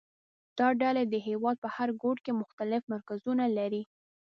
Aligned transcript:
دا 0.57 0.67
ډلې 0.81 1.03
د 1.07 1.15
هېواد 1.27 1.55
په 1.63 1.69
هر 1.75 1.89
ګوټ 2.01 2.17
کې 2.25 2.39
مختلف 2.41 2.81
مرکزونه 2.93 3.43
لري 3.57 3.81